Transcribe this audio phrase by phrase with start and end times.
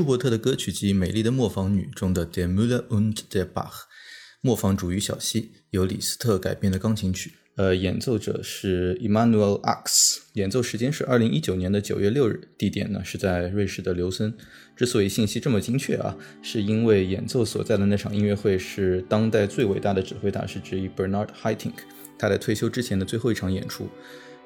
[0.00, 3.70] 舒伯特的歌曲集《美丽的磨坊女》中的《Der Müller und der Bach》，
[4.40, 7.34] 磨坊主与小溪，由李斯特改编的钢琴曲。
[7.56, 14.32] 呃，演奏者是 Emmanuel Ax，演奏时间是二零一九年的九月六日，地点呢是在瑞士的琉森。
[14.74, 21.74] 之所以信息这么精确啊，是因为演奏所在的那场音乐会是当代最伟大的指挥大师之一 Bernard Haitink
[22.16, 23.86] 他在退休之前的最后一场演出。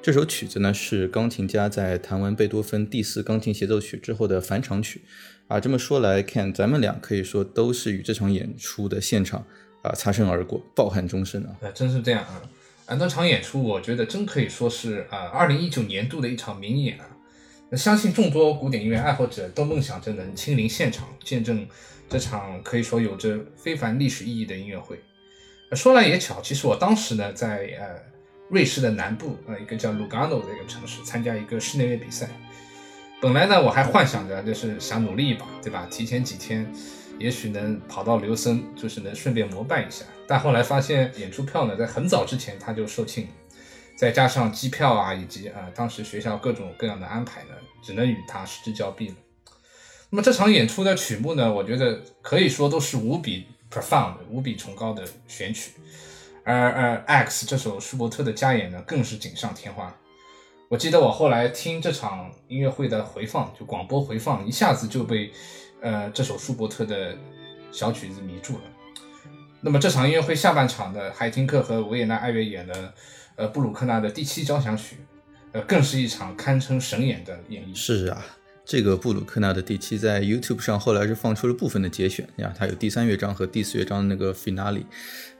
[0.05, 5.01] 这首曲子呢是钢琴家在弹完贝多芬第四钢琴协奏曲之后的返场曲。
[5.47, 9.43] 啊，这么说来看，咱们俩可以说都是与这场演出的现场
[9.81, 11.57] 啊擦身而过，抱憾终生啊。
[11.73, 12.39] 真是这样啊。
[12.85, 17.07] 啊，那场演出我觉得真可以说是啊，二零一九年度的一场名演啊。
[17.71, 21.65] 那相信众多古典音乐爱好者都梦想着能亲临现场，见证
[22.07, 24.99] 这场可以说有着非凡历史意义的音乐会。
[25.71, 28.13] 说来也巧，其实我当时呢在呃
[28.49, 32.29] 瑞士的南部呃一个叫 Lugano 的一个城市参加一个室内乐比赛。
[33.21, 35.87] 本来呢我还幻想着就是想努力一把，对吧？
[35.89, 36.71] 提前几天。
[37.17, 40.03] 也许能跑到刘森，就是能顺便膜拜一下。
[40.27, 43.25] 但后来发现演出票呢，在很早之前他就售罄，
[43.95, 47.51] 再加上机票啊，以及啊当时学校各种各样的安排呢，
[47.81, 49.15] 只能与他失之交臂了。
[50.09, 55.71] 那么这场演出的曲目呢，我觉得可以说都是无比 profound、无比崇高的选曲，
[56.45, 59.93] 而而 X 这首舒伯特的加演呢，更是锦上添花。
[60.69, 65.31] 我记得我后来听这场音乐会的回放，就广播回放，一下子就被。
[65.81, 67.15] 呃，这首舒伯特的
[67.71, 68.61] 小曲子迷住了。
[69.61, 72.93] 那么这场音乐会下半场的海廷克和维也纳爱乐演的
[73.35, 74.97] 呃布鲁克纳的第七交响曲，
[75.51, 77.75] 呃，更是一场堪称神演的演绎。
[77.75, 78.25] 是啊，
[78.65, 84.83] 这个布鲁克纳的第七在 YouTube 上后来是放出了部分的节选呀，它有第三乐章和第四乐章的那个 finale，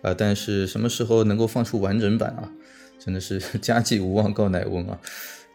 [0.04, 2.52] 啊，但是什么时候能够放出完整版啊？
[3.00, 5.00] 真的是 家祭无忘告乃翁啊！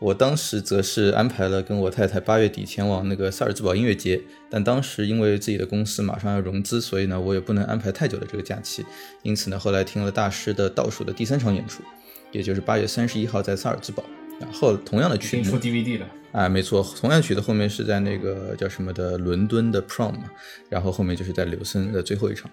[0.01, 4.21] 我当时则是安排了跟我太太八月底前往那个萨尔兹堡音乐节，
[4.51, 8.85] 但当时因为自己的公司马上要融资，所以呢我也不能安排太久的这个假期，
[9.23, 11.83] 因此呢后来听了大师的倒数的第三场演出，
[12.33, 14.03] 也就是八月三十一号在萨尔兹堡，
[14.41, 20.15] 然后同样的曲子出 DVD 了，啊没错，同样曲子后面是在那个叫什么的伦敦的 Prom，
[20.71, 22.51] 然后后面就是在柳森的最后一场。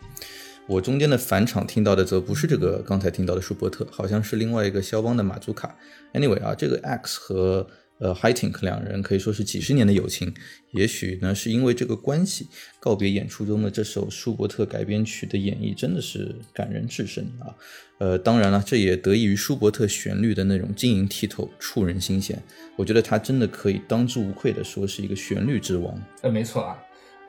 [0.68, 5.74] 我中间的返场听到的则不是这个刚才听到的舒伯特，好像是另外一个肖邦的马祖卡。
[6.14, 7.66] Anyway 啊，这个 X 和
[8.00, 10.34] 呃 h i t i n k 两人可以说是几十年的友情，
[10.72, 12.48] 也许呢是因为这个关系，
[12.80, 17.56] 告别演出中的这首舒伯特改编曲的演绎真的是感人至深啊。
[18.00, 22.42] 呃，当然了，这也得益于舒伯特旋律的那种晶莹剔透、触人心弦。
[22.76, 26.00] 我觉得他真的可以当之无愧的说是一个旋律之王。
[26.22, 26.78] 呃，没错啊。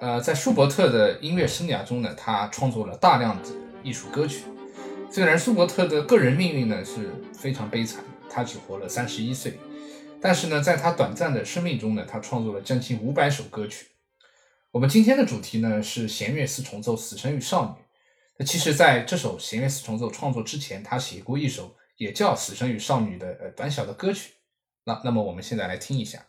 [0.01, 3.49] 呃，在舒伯特的音乐生涯中呢，他创作了大量的
[3.83, 4.43] 艺术歌曲。
[5.11, 9.55] 虽然舒伯特的个人命运呢是非常悲惨，他只活了三十一岁，
[10.21, 13.87] 但是呢，在他短暂的生命中呢，他创作了将近五百首歌曲。
[14.73, 17.71] 我们今天的主题呢是弦乐四重奏《死神与少女》。
[18.37, 24.33] 那其实，在这首弦乐四重奏创作之前，他写过一首也叫《死神与少女》的呃短小的歌曲。
[24.85, 26.25] 那那么我们现在来听一下。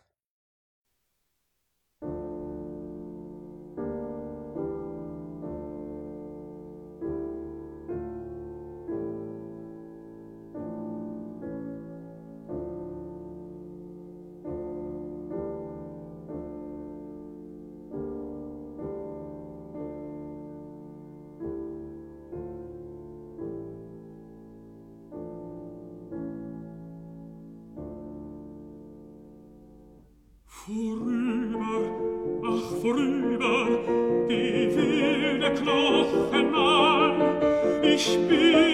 [35.56, 37.82] knochen an.
[37.82, 38.69] Ich bin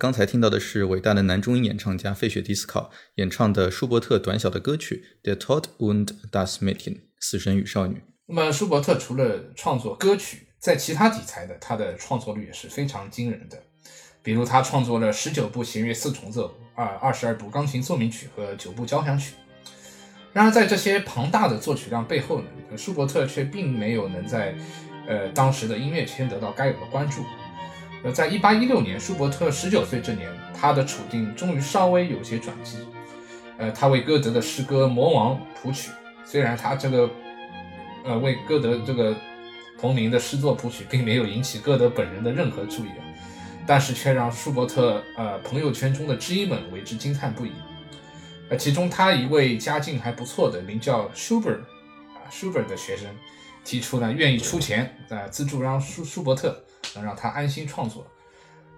[0.00, 8.02] 刚才听到的是伟大的男中音演唱家费雪迪斯考演唱的舒伯特短小的歌曲《The Tod und das Mädchen》死神与少女。
[8.24, 13.62] 那么舒伯特除了创作歌曲，在其他题材的他的创作率也是非常惊人的。
[14.22, 19.34] 比如他创作了十九部弦乐四重奏、二二十二部钢琴奏鸣曲和九部交响曲。
[20.32, 24.54] 然而在这些庞大的作曲量背后呢，舒伯特却并没有能在
[25.06, 27.22] 呃当时的音乐圈得到该有的关注。
[28.02, 32.78] 呃，在一八一六年，舒伯特十九岁这年，他的处境终于稍微有些转机。
[33.58, 35.90] 呃，他为歌德的诗歌《魔王》谱曲，
[36.24, 37.10] 虽然他这个
[38.04, 39.14] 呃为歌德这个
[39.78, 42.90] 同名的诗作谱曲，并没有引起歌德本人的任何注意，
[43.66, 47.52] 但是却让舒伯特呃朋友圈中的知音们为之惊叹不已。
[48.48, 51.60] 呃，其中他一位家境还不错的名叫 Schubert
[52.14, 53.08] 啊 Schubert 的学生，
[53.62, 56.64] 提出呢愿意出钱呃资助让舒舒伯特。
[56.94, 58.06] 能让他安心创作，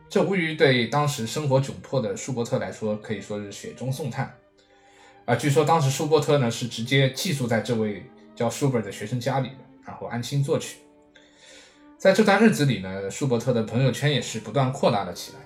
[0.09, 4.35] 这无疑对当时生活窘迫的舒伯特来说可以说是雪中送炭。
[5.25, 8.05] 啊，据说当时舒伯特呢是直接寄宿在这位
[8.35, 9.51] 叫舒伯的学生家里，
[9.85, 10.79] 然后安心作曲。
[11.97, 15.39] 在这段日子里呢，舒伯特的朋友圈也是不断扩大了起来。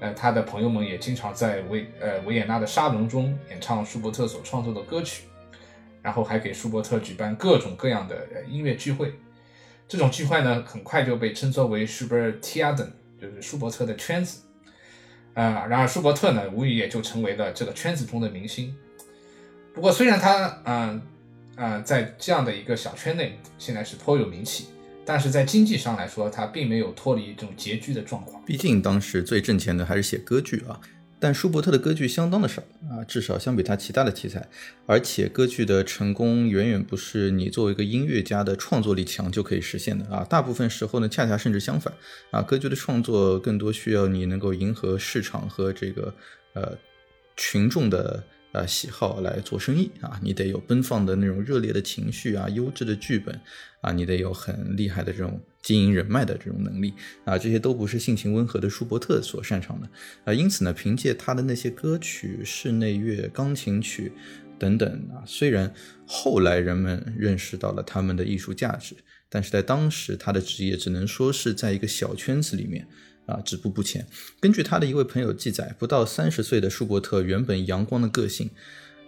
[0.00, 5.24] 呃，他的朋友们也经常在维呃维也纳的沙龙中演唱舒伯特所创作的歌曲，
[6.02, 9.14] 然后还给舒伯特举办各种各样的音乐聚会。
[9.86, 12.88] 这种聚会呢，很快就被称作为 Schubertiaden，
[13.20, 14.40] 就是舒伯特的圈子。
[15.34, 18.74] 啊，然而舒伯特呢，无疑也就成为了这个圈子中的明星。
[19.74, 21.02] 不过，虽然他，嗯，
[21.56, 24.66] 啊，在这样的一个小圈内，现在是颇有名气，
[25.04, 28.40] 但是在经济上来说，他并没有脱离这种拮据的状况。
[28.44, 30.80] 毕竟，当时最挣钱的还是写歌剧啊。
[31.24, 34.46] 但舒伯特的歌剧相当的少啊，至少相比他其他的题材，
[34.84, 40.22] 而且歌剧的成功远远不是你作为一个音乐家的创作力强就可以实现的啊。
[40.28, 41.94] 大部分时候呢，恰恰甚至相反
[42.30, 46.14] 啊，歌剧的创作更多需要你能够迎合市场和这个
[46.52, 46.76] 呃
[47.38, 48.22] 群众的。
[48.54, 53.40] 呃，喜好来做生意啊，你得有奔放的那种热烈的情绪啊，优质的剧本
[53.80, 56.94] 啊，你得有很厉害的这种经营人脉的这种能力
[57.24, 59.88] 啊，这些都不是性情温和的舒伯特所擅长的
[60.24, 60.32] 啊。
[60.32, 64.12] 因此呢，凭借他的那些歌曲、室内乐、钢琴曲
[64.56, 65.74] 等等啊，虽然
[66.06, 68.94] 后来人们认识到了他们的艺术价值，
[69.28, 72.86] 但是在当时他的职业只能说是在一个小圈子里面。
[73.26, 74.06] 啊，止步不前。
[74.40, 78.50] 根据他的一位朋友记载，不到三十岁的舒伯特原本阳光的个性，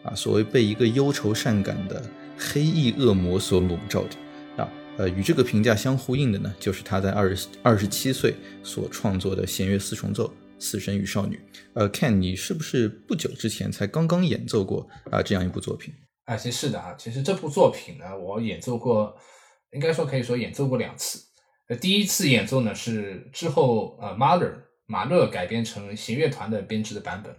[0.02, 2.02] 啊，所谓被一个忧愁善感的
[2.38, 4.16] 黑翼恶魔所笼罩着。
[4.56, 11.36] 啊，呃，与这个评价相呼应的呢，就是他在二十二十七岁所创作的弦乐四重奏《死神与少女》。
[11.74, 15.92] 呃，Ken，你是不是不久之前才刚刚演奏过啊这样一部作品？
[16.24, 19.14] 啊，其实是的啊，其实这部作品呢，我演奏过，
[19.72, 21.25] 应该说可以说演奏过两次。
[21.68, 24.52] 呃，第一次演奏呢是之后呃马勒
[24.86, 27.34] 马勒改编成弦乐团的编制的版本，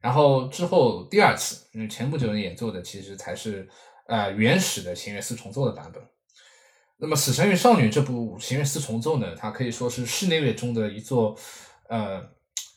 [0.00, 3.66] 然后之后第二次，嗯，前不久演奏的其实才是
[4.06, 6.02] 呃原始的弦乐四重奏的版本。
[6.98, 11.36] 那么《死神与少女》这部弦乐四重奏呢，它可以说是室内乐中的一座
[11.88, 12.22] 呃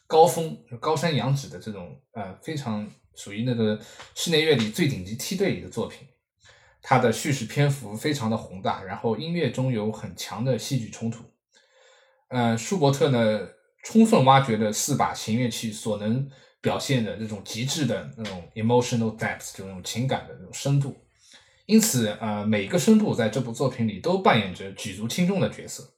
[0.07, 3.79] 高峰，高山仰止的这种呃非常属于那个
[4.15, 6.07] 室内乐里最顶级梯队里的作品。
[6.89, 11.25] 它的叙事篇幅非常的宏大，然后音乐中有很强的戏剧冲突。
[12.29, 13.45] 呃，舒伯特呢，
[13.83, 16.25] 充分挖掘了四把弦乐器所能
[16.61, 20.95] 表现的这种极致的那种 emotional depth，就那种情感的那种深度。
[21.65, 25.95] 因此，呃，每个声部在这部作品里都扮演着举足轻重的角色。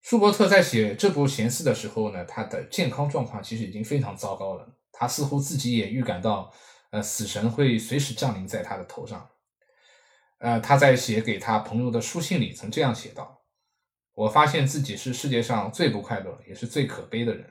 [0.00, 4.76] 舒伯特在写这部弦四的时候呢，他的健康状况其实已经非常糟糕了。
[4.92, 6.52] 他似乎自己也预感到，
[6.90, 9.28] 呃，死神会随时降临在他的头上。
[10.42, 13.44] 呃，他在写给他朋友的书信里曾这样写道
[14.12, 17.48] ：“我发现自己是世界上最不快乐也是最可悲的人。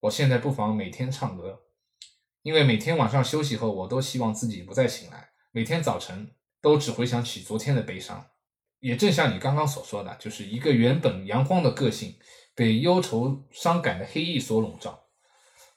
[0.00, 1.60] 我现在不妨每天唱歌，
[2.42, 5.28] 因为每天晚上休息后，我都希望自己不再醒来。
[5.52, 8.26] 每天早晨都只回想起昨天的悲伤。
[8.80, 12.16] 也正像你刚刚所说的，就是一个原本阳光的个性
[12.56, 15.04] 被忧愁伤感的黑翼所笼罩。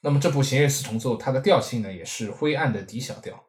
[0.01, 3.45] 那么这部弦乐四重奏，它的调性呢，也是灰暗的 D 小调。”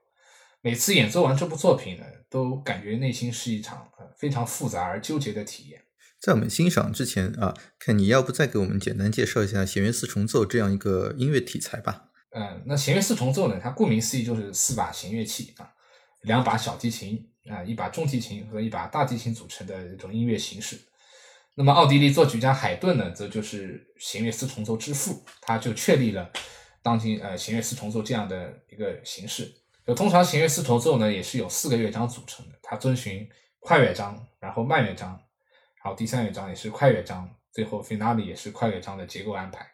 [0.67, 5.81] 每次演奏完这部作品呢，都感觉内心是一场呃非常复杂而纠结的体验。
[6.19, 12.07] 在我们欣赏之前啊，看你要不再给我们简单介绍一下弦乐四重奏这样一个音乐题材吧？
[12.31, 15.71] 嗯，那弦乐四重奏呢，它顾名思义就是四把弦乐器啊，
[16.23, 20.77] 两把小提琴啊，一把中提琴和一把大提琴组成的一种音乐形式。
[21.55, 26.29] 那么奥地利作曲家海顿呢，则就是弦乐四重奏之父，他就确立了
[26.83, 29.49] 当今呃弦乐四重奏这样的一个形式。
[29.87, 35.11] 就通常行乐四重奏呢，也是有四个乐章组成的，它遵循快乐章，然后慢乐章，
[35.81, 39.71] 然后第三乐章也是快乐章，最后 finale 也是快乐章的结构安排。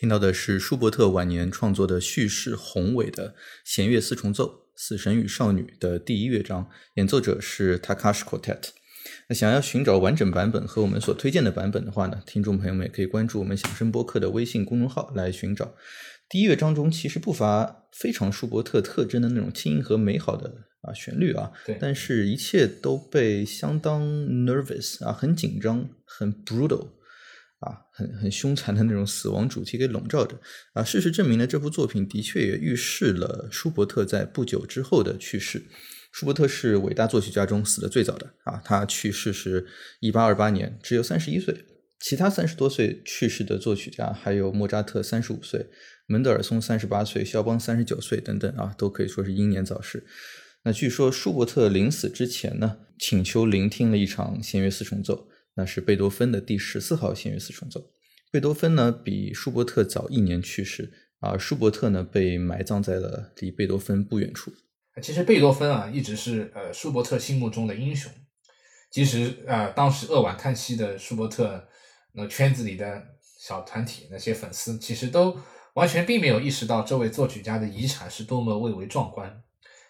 [0.01, 8.69] 听到的是舒伯特晚年创作的叙事宏伟的弦乐四重奏《死神与少女》的第一乐章，演奏者是 Takashi Quartet。
[9.29, 15.75] 那想要寻找完整版本和我们所推荐的版本的话呢，听众朋友们也可以关注我们响声播客的微信公众号来寻找。
[16.27, 26.87] 第一乐章中其实不乏非常舒伯特特征的那种轻盈和美好的啊旋律啊，对但是一切都被相当 nervous 啊，很紧张，很 brutal。
[28.01, 30.39] 很很凶残的那种死亡主题给笼罩着
[30.73, 30.83] 啊。
[30.83, 35.63] 事实证明呢，这部作品的确也预示了舒伯特在不久之后的去世。
[36.11, 39.67] 舒伯特是伟大作曲家中死的最早的啊，他去世是
[39.99, 41.65] 一八二八年，只有三十一岁。
[41.99, 45.67] 其他三十多岁去世的作曲家还有莫扎特三十五岁，
[46.07, 50.03] 门德尔松三十八岁，肖邦三十九岁等等啊，都可以说是英年早逝。
[50.63, 55.27] 那据说舒伯特临死之前呢，请求聆听了一场弦乐四重奏。
[55.55, 57.91] 那是贝多芬的第十四号弦乐四重奏。
[58.31, 64.53] 贝多芬呢比舒伯特早一年去世，而舒伯特呢被埋葬在了离贝多芬不远处。
[65.01, 68.09] 其实贝多芬啊，一直是呃舒伯特心目中的英雄。
[68.89, 71.67] 其实呃，当时扼腕叹息的舒伯特，
[72.13, 73.05] 那圈子里的
[73.39, 75.37] 小团体那些粉丝，其实都
[75.73, 79.43] 完全并没有意识到这位作曲家的遗产是多么蔚为壮观，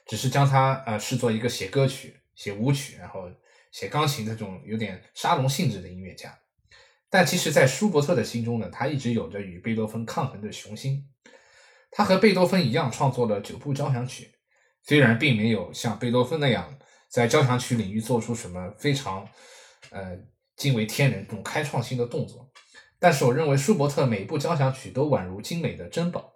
[0.07, 3.29] 只是将他呃视作一个写歌曲、写舞曲，然后。
[3.71, 6.37] 写钢琴这种有点沙龙性质的音乐家，
[7.09, 11.07] 但其实，在舒伯特的心中呢，他一直有着与贝多芬抗衡的雄心。
[11.89, 14.31] 他和贝多芬一样创作了九部交响曲，
[14.83, 16.77] 虽然并没有像贝多芬那样
[17.09, 19.27] 在交响曲领域做出什么非常
[19.89, 20.17] 呃
[20.55, 22.49] 惊为天人、这种开创性的动作，
[22.99, 26.33] 但是我认为舒伯特每部交响曲都宛如精美的珍宝。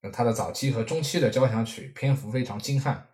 [0.00, 3.08] 那他的早期和中期的交响曲篇幅非常精悍。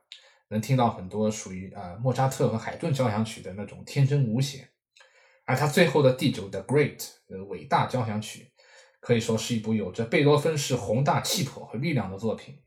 [0.53, 4.69] 能听到很多属于啊莫扎特和海顿交响曲的那种天真无邪，
[5.47, 8.53] 而他最后的第九的 Great 呃伟大交响曲，
[9.01, 12.61] 可以说是一部有着贝多芬式宏大气魄和力量的作品。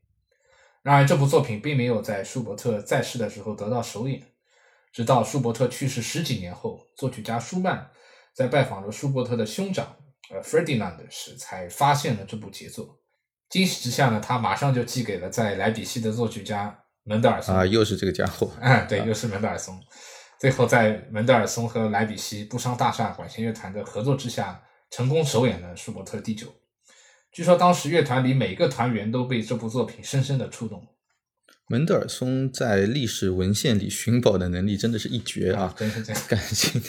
[0.82, 4.22] 然而，这部作品并没有在舒伯特在世的时候得到首演，
[4.92, 7.90] 直到舒伯特去世十几年后，作曲家舒曼
[8.34, 9.96] 在拜访了舒伯特的兄长
[10.30, 13.00] 呃 Ferdinand 时，才发现了这部杰作。
[13.48, 16.84] 惊喜之下呢，他马上就寄给了在莱比锡的作曲家。
[17.06, 18.50] 门德尔松啊，又是这个家伙。
[18.60, 19.80] 嗯， 对，又是门德尔松。
[20.40, 26.48] 最后，在门德尔松和莱比锡布商大厦管弦乐团的合作之下，成功首演了舒伯特第九。
[27.30, 30.84] 据说当时乐团里每个团员都被这部作品深深的触动。
[31.68, 35.74] 门德尔松在历史文献里寻宝的能力真的是一绝啊！
[35.76, 36.22] 真是这样。
[36.28, 36.82] 感兴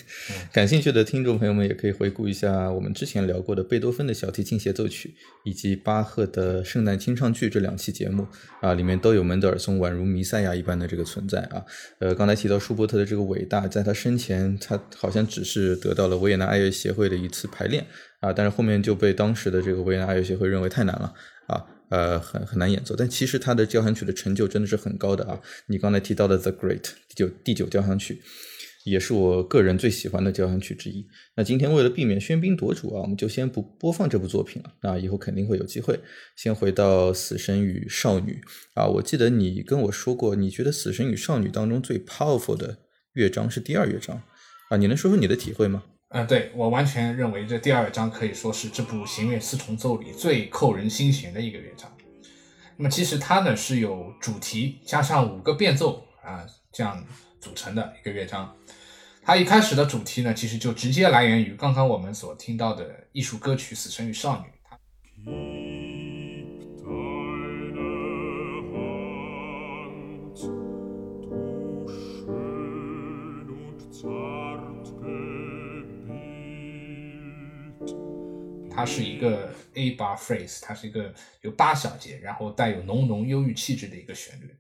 [0.53, 8.27] 感兴趣的听众朋友们也可以回顾一下我们之前聊过的贝多芬的小提琴协奏曲，以及巴赫的圣诞清唱剧这两期节目
[8.61, 11.65] 啊，里面都有门德尔松宛如弥赛亚一般的这个存在啊。
[11.97, 17.83] 呃，刚才提到舒伯特的这个伟大，在他生前，他好像只是得到了维也纳爱乐协会的一次排练
[18.19, 21.13] 啊，但是后面就被当时的这个维也纳爱乐协会认为太难了啊。
[21.89, 25.41] 呃，很很难演奏，但其实他的交响曲的成就真的是很高的啊！
[25.67, 28.21] 你刚才提到的《The Great》第九第九交响曲，
[28.83, 31.07] 也是我个人最喜欢的交响曲之一。
[31.35, 34.73] 那今天为了避免喧宾夺主啊，我们就先不播放这部作品了。
[34.81, 35.97] 那以后肯定会有机会。
[36.35, 38.41] 先回到《死神与少女》
[38.81, 42.79] 啊，我记得你跟我说过，你觉得《死神与少女》当中最 powerful 的
[43.13, 44.21] 乐章是第二乐章
[44.69, 44.75] 啊？
[44.77, 45.83] 你能说说你的体会吗？
[46.09, 51.91] 嗯，对我完全认为这第二章可以说是这部弦乐四重奏里最扣人心弦的一个乐章。
[52.77, 57.03] 那么其实它呢是有主题加上五个变奏啊这样
[57.41, 58.55] 组成的一个乐章。
[59.21, 64.45] 它一开始的主题呢其实就直接来源于刚刚我们所听到的艺术歌曲《死神与少
[65.25, 65.31] 女》。
[78.77, 81.11] 它是一个 A 八 phrase，它是一个
[81.41, 84.55] 有八小节，然后带有浓浓忧郁气质的一个旋律。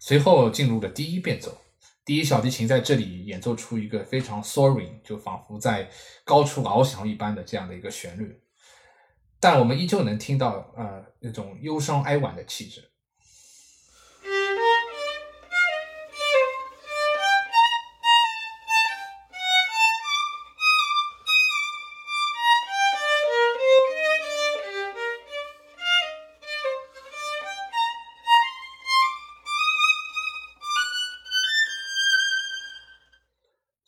[0.00, 1.63] 随后进入了第一变奏。
[2.04, 5.88] 第一小提琴在这里演奏出一个非常 soaring，就仿佛在
[6.24, 8.40] 高处翱翔一般的这样的一个旋律。
[9.40, 12.90] 但我们依旧能听到呃那种忧伤哀婉的气质。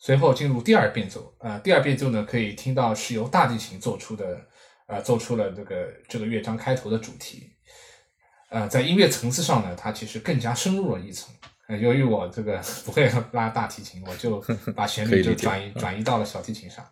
[0.07, 4.39] 随后进入第二变奏，呃，第二变奏呢，可以听到是由大提琴做出的，
[4.85, 7.51] 呃，做出了这个这个乐章开头的主题，
[8.47, 11.35] 呃，在音乐层次上呢，它其实更加深入了一层。
[11.67, 14.41] 呃，由于我这个 不会拉大提琴，我就
[14.73, 16.85] 把旋律就转移转移到了小提琴上。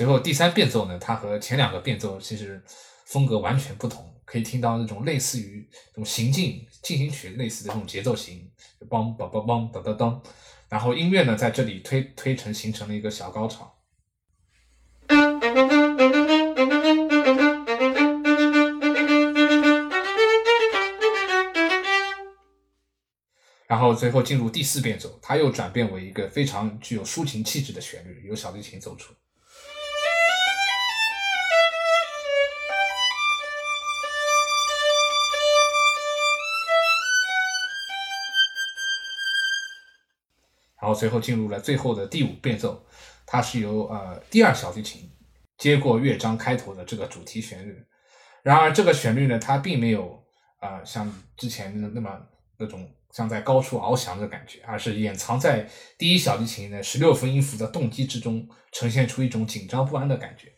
[0.00, 2.64] 随后第三变奏呢，它和前两个变奏其实
[3.04, 8.50] 风格完全不同，可以听到那种类似于这种行进进行曲类似的这种节奏型，
[8.88, 10.22] 梆梆梆梆当当当，
[10.70, 13.74] 然后音乐呢在这里推推成形成了一个小高潮，
[23.66, 29.12] 然后最后进入第四变奏，它又转变为一个非常具有抒情气质的旋律，由小提琴奏出。
[40.80, 42.84] 然后随后进入了最后的第五变奏，
[43.26, 45.10] 它是由呃第二小提琴
[45.58, 47.84] 接过乐章开头的这个主题旋律。
[48.42, 50.24] 然而这个旋律呢，它并没有
[50.60, 52.18] 呃像之前的那么
[52.56, 55.68] 那种像在高处翱翔的感觉，而是掩藏在
[55.98, 60.50] 第一小提琴的十六分音符的动机之中，呈现出一种紧张不安的感觉。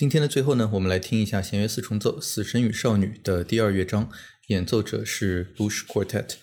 [0.00, 4.08] 今天的最后呢，我们来听一下弦乐四重奏《死神与少女》的第二乐章，
[4.46, 6.36] 演奏者是 Bush Quartet。